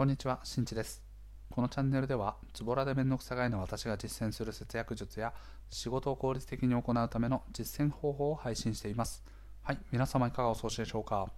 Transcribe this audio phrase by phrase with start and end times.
[0.00, 1.02] こんにちは、しんちです。
[1.50, 5.34] このチャンネルでは、ズボラでめんどくさがいの私が実践する節約術や、
[5.68, 9.22] 仕事を効率的に行うための実践方法を配信しています。
[9.62, 11.28] はい、皆様いかがお過ごしでしょうか？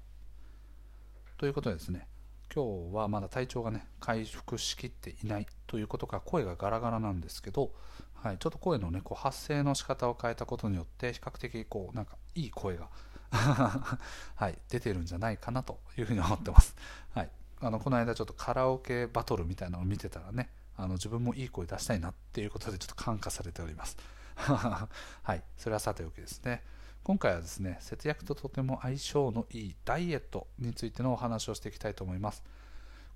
[1.39, 2.07] ということでですね、
[2.55, 7.73] 今日はまだ体調がね、回復しきっていないということから声がガラガラなんですけど、
[8.15, 12.91] はい、ちょっと声のね、こう発声の仕方を変えたことによって、比較的こう、なんかいい声が
[14.37, 16.77] はい、出てるんじゃないかなというふうに思ってます。
[17.11, 17.31] はい、
[17.65, 23.97] あのこの間ちょっとカラオケバトルみたいなのを見てたらねあの自分もいい声出したいなっていうことでちょっと感化されております。
[24.35, 24.89] は
[25.35, 25.43] い。
[25.57, 26.65] それはさておきですね。
[27.05, 32.43] 今回はですね節約ととても相性のいいダイエットについてのお話をしていきたいと思います。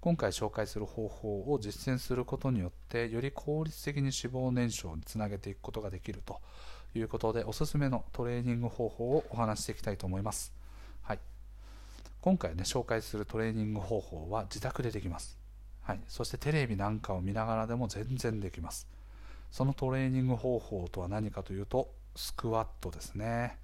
[0.01, 6.41] 今回紹介する方法を実践することによってより効率的に脂肪燃焼につなげていくことができると
[6.95, 10.56] いうことでおすすめのトレーニング方法をお話していきたいと思います。
[12.21, 15.39] 今回ね紹介するトレーニング方法は自宅でできます、
[15.83, 18.89] はい、そしてテレビなんかを見ながらでも全然できます。
[19.51, 23.59] そのトレーニング方法とは何かというとスクワットですね、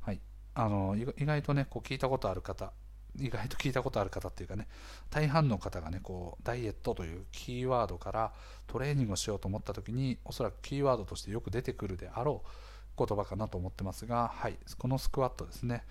[0.00, 0.20] はい、
[0.54, 2.72] あの意外とねこう聞いたことある方
[3.18, 4.68] 意外と聞いたことある方っていうかね
[5.10, 8.32] 大半の方がねこうダイエットというキーワードから
[8.66, 14.56] トレーニングをしようと思った時におそらくキーワードとしてよく出てくるであろう言葉かなと思ってますがはい。
[14.78, 15.84] このスクワットですね。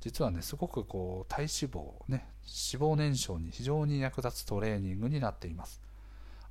[0.00, 2.28] 実はねすごくこう体脂肪ね
[2.72, 5.80] 脂肪燃焼に非常に役立つトレーニングになっています。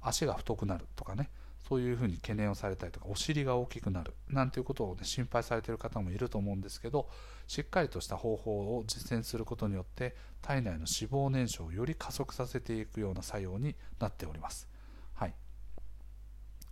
[0.01, 1.29] 足が太くなるとかね
[1.67, 7.09] そういうふうに懸念をされたりとかお尻が大きくなるなんていうことを、ね、心配されている方もいると思うんですけど
[7.47, 14.67] しっかりとした方法を実践することによって体内の脂肪燃焼をより加速させていくような作用になっております、
[15.16, 15.33] はい、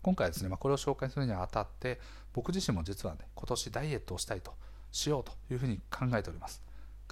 [0.03, 1.99] 今回ですね、まあ、これを紹介するにあたって
[2.31, 4.53] 僕自身も実はね今年ダイエットをしたいと
[4.93, 6.63] しようというふうに考えております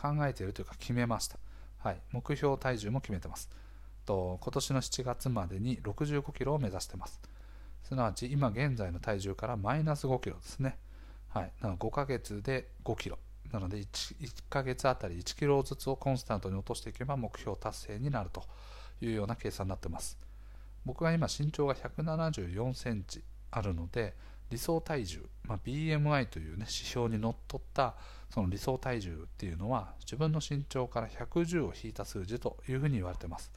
[0.02, 1.38] 考えているというか決めました。
[1.78, 3.50] はい、目標体重も決めてます。
[4.06, 7.22] と今年の7月までに65キロを目指してます。
[7.84, 10.78] すなわち今現在の体重からマイナス5キロですね。
[11.30, 13.20] はい、なの5ヶ月で5キロ。
[13.52, 13.86] なので 1,
[14.18, 18.44] 1ヶ月あたり1キロずつをコンスタントに落としていけば目標達成になると
[19.02, 20.18] いうような計算になってます。
[20.86, 24.16] 僕は今身長が174センチあるので
[24.52, 27.96] 理想体重、まあ、BMI という、ね、指標にのっとった
[28.30, 33.52] その理想体重っていうのは自分の身長から110を引いた数字というふうに言われてます。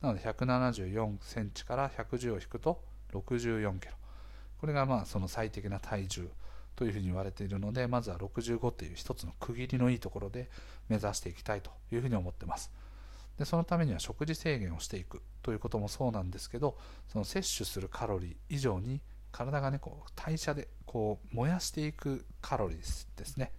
[0.00, 2.82] なので174センチから110を引くと
[3.12, 3.94] 64キロ。
[4.60, 6.28] これがまあその最適な体重
[6.76, 10.50] というふうに言われているのでまずは65という一つの区切りのいいところで
[10.88, 12.70] 目指していきたいというふうに思ってます。
[13.38, 19.00] でそのためには食事制限をしていくということもそうなんですけどその摂取するカロリー以上に
[19.36, 22.78] 体がねこう代謝でこう燃やしていくカロリー
[23.18, 23.52] ですね。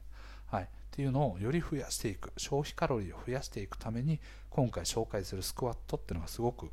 [0.47, 2.31] はい、っていうのをより増やしていく。
[2.37, 6.71] 消費カロリーを増やしていくために今回紹介するスクワットっていうのがすごく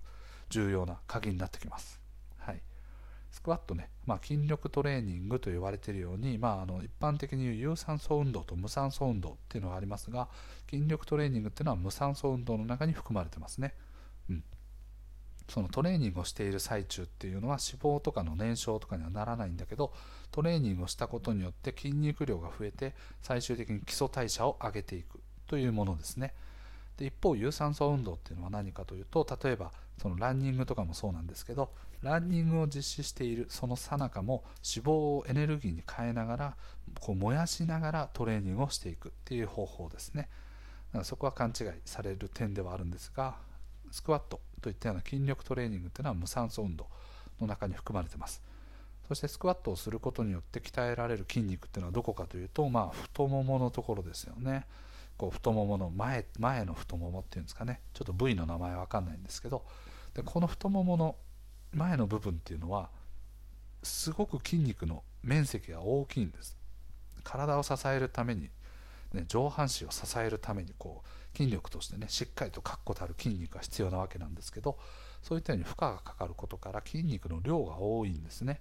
[0.49, 2.01] 重要な鍵になってきます、
[2.39, 2.63] はい、
[3.31, 10.29] スクワットね、まあ、筋力トレーニングと言われているように、まあ、あの一般的に言う有酸素運動と無酸素運動っていうのがありますが
[10.71, 13.75] 筋力トレーニングっていうのは無酸素運動の中に含まれてますね、
[14.31, 14.45] うん、
[15.49, 19.93] そのトレーニングをしている最中っていうのは脂肪とかの燃焼とかにはならないんだけど
[20.31, 26.35] トレーニングをしたことによって筋肉量が増えて最終的に基礎代謝を上げていくというものですね。
[26.97, 31.71] で一方有酸素運動っていうのは何かというと例えばそのランニングとかもそうなんですけど
[32.03, 36.57] ランニングを実施しているその最中も脂肪をエネルギーに変えながら
[37.01, 40.29] こう燃やしながらトレーニングをしていくっていう方法ですね。
[40.93, 43.37] だからそこは勘違いされる点ではあるんですが
[43.91, 44.41] スクワット。
[44.65, 46.87] といったような筋力トレーニングっていうのは無酸素運動
[47.39, 48.43] の中に含まれてます。
[49.07, 54.65] そしてスクワットをすることによって鍛えられる筋肉っていうのはどこかというと、まあ、太もものところですよね。
[55.19, 57.83] こう太ももの前前の太ももっていうんですかね。
[57.93, 59.67] ちょっと部位の名前わかんないんですけど。
[60.15, 61.17] でこの太ももの
[61.73, 62.89] 前の部分っていうのは
[63.83, 66.57] すごく筋肉の面積が大きいんです。
[67.23, 68.49] 体を支えるために、
[69.13, 74.79] ね、上半身を支えるためにこう筋力としてねしっかりと確固たる筋肉が必要なわけなんですけど
[75.23, 78.61] そういったように負荷がかかることから筋肉の量が多いんですね。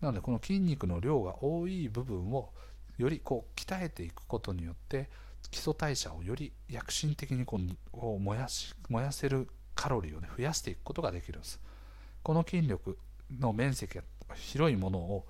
[0.00, 2.50] なのでこの筋肉の量が多い部分を
[2.98, 5.08] よりこう鍛えていくことによって
[5.50, 11.60] 基礎代謝をより躍進的にこう燃やし燃やせるカロリーを、ね、増やしていくことができるんです。
[12.22, 12.98] この筋力
[13.38, 14.02] の面積が
[14.34, 15.26] 広いものを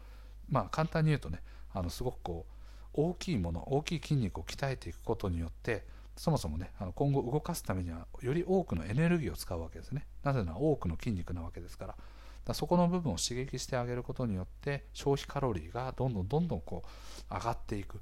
[0.48, 1.40] まあ簡単に言うとね
[1.72, 2.52] あのすごくこう
[2.94, 5.84] 大きいもの大きい筋肉を鍛えていくことによって
[6.22, 10.06] そもそもねあの今後動かすためにはより多くのエネルギーを使うわけですね。
[10.22, 11.96] なぜなら多くの筋肉なわけですから。
[12.44, 16.84] だそこの部分を刺激してあげることによって消費カロリーがどんどんどんどんこ
[17.28, 18.00] う上がっていく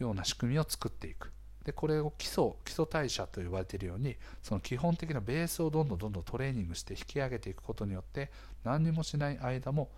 [0.00, 1.30] ような仕組みを作っていく。
[1.62, 8.32] でこれを基礎基礎代謝と呼ばれているようにその基本的なベースをどんどんどんどんトレーニングして引き上げていくことによって
[8.64, 9.92] 何にもしない間も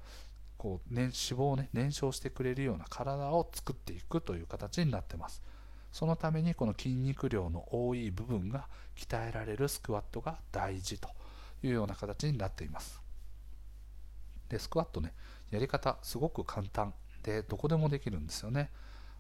[0.59, 5.41] こう、ね、脂肪を、ね、燃焼してくれるような体を作っていくという形になってます。
[5.93, 8.67] そのためにこの筋肉量の多い部分が
[8.97, 11.09] 鍛えられるスクワットが大事と
[11.63, 13.01] いうような形になっています。
[14.49, 15.15] でスクワットね
[15.51, 18.71] やり方すごく簡単でどこでもできるんですよね。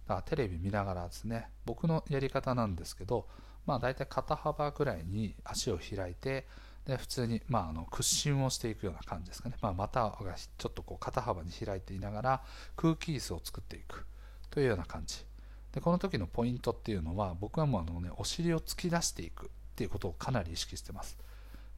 [0.09, 3.29] だからテレビ見ながらですね僕のやり方なんですけど
[3.67, 6.49] まあ大体肩幅ぐらいに足を開いて
[6.87, 12.43] で普通に、まあ、あの屈伸をしていくような感じですかね、まあ、股がちょっとこう肩幅に開いていながら
[12.75, 14.05] 空気椅子を作っていく
[14.51, 15.25] というような感じ。
[15.73, 21.17] でこの時のポイントっていうのは僕はもうあの、ね、お尻を突き出していくっていうことをかなり意識してます、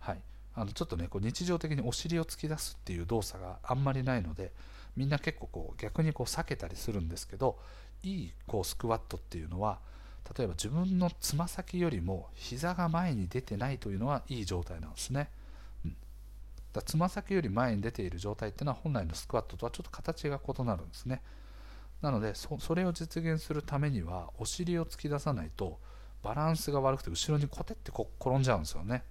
[0.01, 0.19] はい、
[0.55, 4.53] あのちょっとねこう日常的にお尻を突き出すっていう動作があんまりないので
[4.97, 7.59] みんな結構こう逆にこう避けたりするんですけど
[8.03, 9.79] いいこうスクワットっていうのは
[10.37, 15.29] 例えば自分のつま先よりも膝が前に出てないというのはいい状態なんですね。
[15.85, 15.97] うん、
[16.73, 21.21] だつま先より前に出ている状態っていうのは本来のスクワットとはちょっと形が異なるんですね。
[22.05, 25.81] なのでそれを実現するためにはお尻を突き出さないと
[26.23, 29.05] バランスが悪くて後ろにコテって転んじゃうんですよね。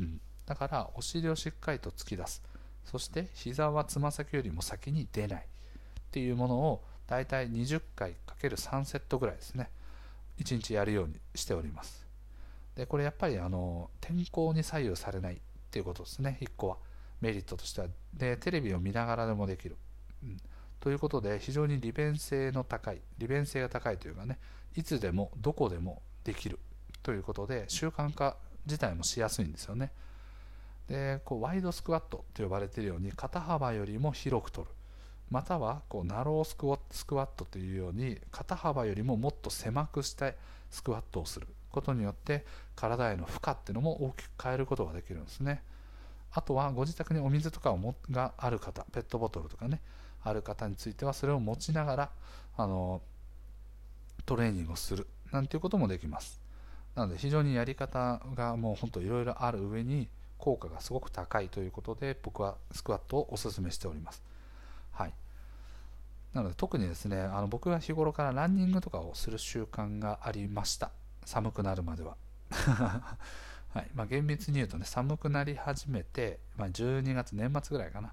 [0.00, 2.42] うん、だからお尻をしっかりと突き出す。
[2.84, 5.42] そして膝はつま先よりも先に出ない。
[5.42, 5.44] っ
[6.10, 9.70] ていうものをだいたい20回 ×3 セットぐらいですね。
[10.38, 12.04] 1日やるようにしております。
[12.74, 15.34] でこれやっぱりあの天候に左右されない。
[15.34, 15.38] っ
[15.70, 16.38] ていうことですね。
[16.40, 16.78] 1個は。
[17.20, 17.86] メリットとしては。
[18.12, 19.76] でテレビを見ながらでもできる、
[20.24, 20.36] うん、
[20.82, 24.40] ということで非常に利便性の高い利便性が高いというかね
[24.74, 26.58] いつでもどこでもできる
[27.04, 28.36] ということで習慣化
[28.66, 29.92] 自体もしやすいんですよね。
[30.88, 34.72] でこうワイドスクワットと呼ばれているように肩幅よりも広く取る。
[35.30, 40.36] またはこうナロースクワットというように肩幅よりももっと狭くして
[40.68, 42.44] スクワットをすることによって
[42.74, 45.62] 体への負荷っていうのも大きく変えることができるんですね。
[46.34, 49.80] あとはご自宅にお水とかをもがある方ペットボトルとかね
[50.24, 52.10] ある方についてはそれを持ちながら
[52.56, 53.02] あの
[54.24, 56.40] トレーニングをするなんていうこともできます。
[56.94, 64.22] なので非常にやり方がもうほんといろいろある上に効果がすごく高いということで僕はスクワットをお勧めしております。
[64.92, 65.12] はい。
[66.34, 70.90] なので特にですねあの僕は日頃からランニングとかをする習慣がありました。
[71.24, 72.16] 寒くなるまでは。
[73.72, 73.90] はい。
[73.94, 78.12] まあ、厳密に言うとね寒くなり始めて、まあ、12月年末ぐらいかな。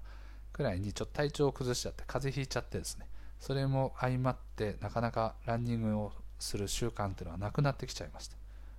[0.52, 3.06] くらいにちょっと体調を崩しちゃって風邪ひいちゃってですね。
[3.38, 8.36] それも相まってなかなかランニングをする習慣っていうのはなくなってきちゃいました。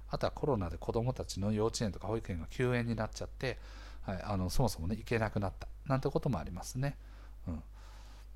[0.10, 3.58] あとはコロナで子どもたちの幼稚園とか保育園が休園になっちゃって、
[4.02, 5.68] はい、あのそもそもね行けなくなった。
[5.88, 6.96] なんてこともありますね、
[7.48, 7.64] うん、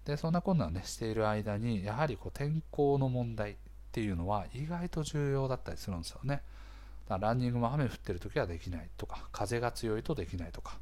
[0.04, 3.56] でそんなこんなねしている間にやはりこう天候の問題っ
[3.92, 6.42] ていうのは意外と重要だったりするんですよね。
[7.08, 10.78] だからランニングも雨降ってる時はできないとか風が強いとできないとか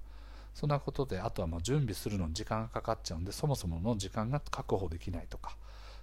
[0.54, 5.56] そんなことであとはもう準備するのに時間がかかっちゃうんでそもそもの時間が確保できないとか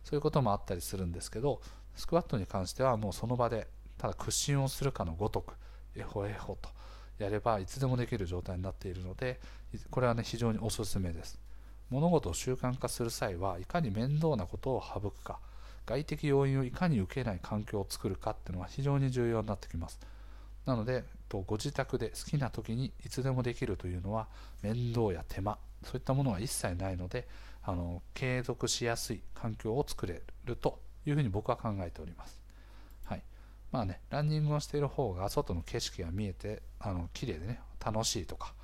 [0.04, 1.60] そういうこともあったりするんですけど
[1.94, 3.68] スクワットに関してはもうその場で
[3.98, 5.54] ただ屈伸をするかのごとく
[5.96, 6.68] エホエホと
[7.18, 9.40] やればいつでもできる状態になっているので
[9.90, 11.38] これはね非常におすすめです。
[11.90, 15.38] 物事を習慣化する際はいかに面倒なことを省くか。
[15.90, 19.98] 外的要因をいかに受けない環境を作るかっていうのは非常に重要になってきます。
[20.64, 24.28] なのでご自宅で好きな時にいつでもできるというのは
[24.62, 27.26] 面倒や手間そういったものは一切ないので
[27.62, 32.40] あの継続しやすい環境を作れるというふうに僕は考えております。
[33.04, 33.22] はい。
[33.72, 38.54] まあねランニングをしている方が外の景色が見えてあの綺麗でね楽しいとか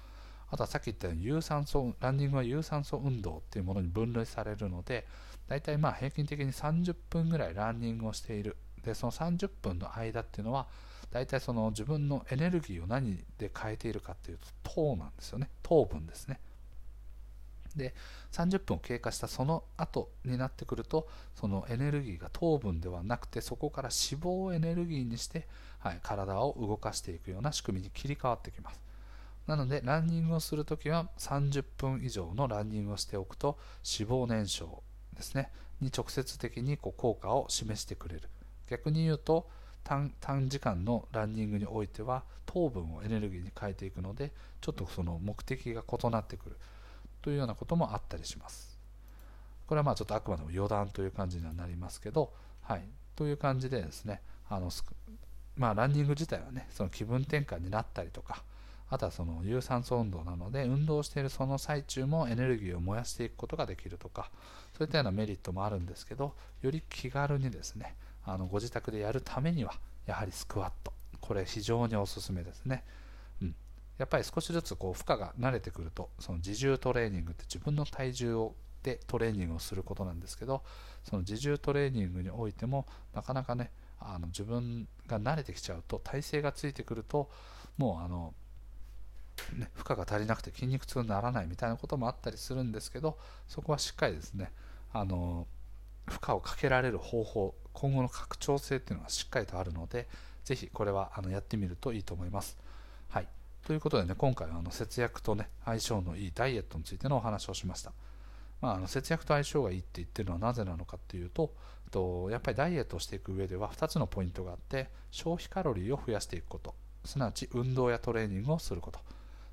[0.51, 5.07] あとはさっき言ったように有酸素ランニングは有酸素運動っていうものに分類されるので
[5.49, 8.57] 大体まあ平均的に30分ぐらいランニングをしている。
[8.83, 10.69] でその30分の間っていうのは
[11.11, 15.51] 大体その自分のエネルギーを何で変えているかっていうと糖なんですよね。
[15.63, 16.41] 糖分ですね。
[17.77, 17.95] で
[18.33, 25.47] 30分を経過したその後になってくるとそのエネルギーが糖分ではなくてそこから脂肪をエネルギーにして、
[25.79, 28.81] はい、体を動かしていくような仕組みに切り替わってきます。
[29.47, 34.83] なのでランニングをするときは30分以上のランニングをしておくと脂肪燃焼
[35.17, 35.51] ですね。
[35.81, 38.29] に直接的にこう効果を示してくれる。
[38.69, 39.49] 逆に言うと
[39.85, 40.11] 短
[40.49, 46.57] 時間のランニングにおいては糖分をエネルギーに変えていくのでちょっとその目的が異なってくる。
[47.23, 48.79] というようなこともあったりします。
[49.67, 52.33] これはまあちょっとあくまでも余談という感じにはなりますけど
[52.63, 52.83] はい。
[53.17, 54.71] という感じでですねあの
[55.57, 58.45] まあランニング自体はねその気分転換になったりとか
[58.89, 64.31] あとはその有酸素運動なので運動しているその最中もエネルギーを燃やしていくことができるとか
[64.77, 69.73] そういったようなメリットもあるんですけどより気軽にですねあのご自宅でやるためには
[70.07, 70.93] やはりスクワット。
[71.21, 72.85] これ非常におすすめですね、
[73.43, 73.55] うん、
[73.99, 80.63] やっぱり少しずつこう負荷が慣れてくるとその自重トレーニングって自分の体重をでトレーニングをすることなんですけど
[81.03, 87.29] その自重トレーニングにおいてもなかなかねあの自分が慣れてきちゃうと体勢がついてくると
[87.77, 88.35] もうあの、
[89.59, 93.19] ね、負荷が足りなくて筋肉痛にならないみたいなこともあったりするんですけど
[93.49, 94.53] そこはしっかりですね
[94.93, 95.47] あの
[96.07, 100.09] 負荷をかけられる方法今後の拡張性っていうのがしっかりとあるので
[100.45, 102.57] ぜひこれはあのやってみるといいと思います。
[103.09, 103.29] はい、
[103.67, 107.93] ということでね今回はあの節約とね相性のいいダイエットについてのお話をしました。
[108.61, 111.53] まあ、あの節約と相性がいいって言ってるのはなぜなのかっていうと
[111.91, 116.75] とやっぱりダイエットをしていく上では2つのポイントがあって消費カロリーを増やしていくこと。
[117.05, 119.01] すなわち運動やトレーニングをすること。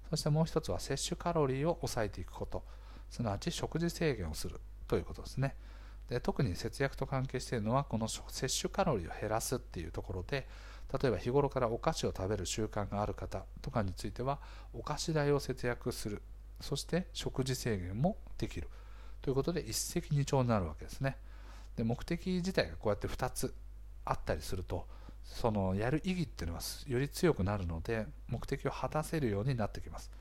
[0.09, 2.63] そしてもう一つは摂取カロリーを抑えていくこと。
[3.09, 4.59] すなわち食事制限をする。
[4.87, 5.55] ということですね。
[6.09, 10.47] で特に節約と関係しているのはこの摂取カロリーを減らすっていうところで
[11.01, 14.39] 例えば日頃からお菓子を食べる習慣がある方とかについては
[14.73, 16.21] お菓子代を節約する。
[16.61, 18.69] そして食事制限もできる。
[19.21, 21.17] ということで一石二鳥になるわけですね。
[21.75, 23.53] で目的自体がこうやって2つ
[24.05, 24.85] あったりすると
[25.23, 30.11] そのやる意義っていうのはより強くなるので目的を果たせるようになってきます、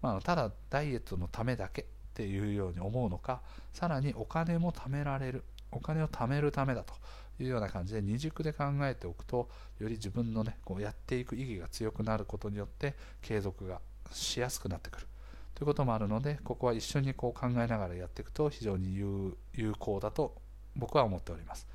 [0.00, 1.86] まあ、ただダイエットのためだけ
[2.18, 6.94] っていうように思うのかさらにお金も貯められるお金を貯めるためだと
[7.38, 9.48] いうような感じで二軸で考えておくと
[9.78, 15.06] より自分のねこうやっていく意義が強くなることによって継続がしやすくなってくる
[15.54, 19.36] ということもあるのでここは一緒にこう考えながらやっていくと非常に有
[19.78, 20.34] 効だと
[20.74, 21.68] 僕は思っております。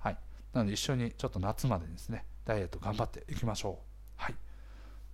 [0.00, 0.18] はい、
[0.52, 3.84] なので一緒にちょっと夏までにですねダイエット頑張っていきましょう。
[4.16, 4.34] はい、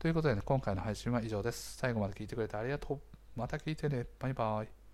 [0.01, 1.77] ということでね今回の配信は以上です。
[1.77, 3.14] 最後まで聞いてくれてありがとう。
[3.37, 4.07] また聞いてね。
[4.19, 4.75] バイバイ。